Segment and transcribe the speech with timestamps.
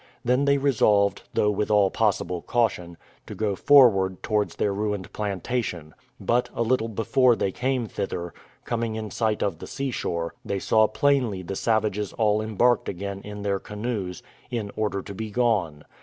[0.25, 5.93] They then resolved, though with all possible caution, to go forward towards their ruined plantation;
[6.19, 8.33] but, a little before they came thither,
[8.65, 13.21] coming in sight of the sea shore, they saw plainly the savages all embarked again
[13.21, 15.83] in their canoes, in order to be gone.